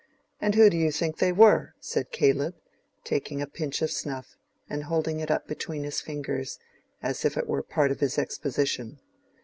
[0.39, 2.55] And who do you think they were?" said Caleb,
[3.03, 4.35] taking a pinch of snuff
[4.67, 6.57] and holding it up between his fingers,
[7.03, 8.97] as if it were a part of his exposition.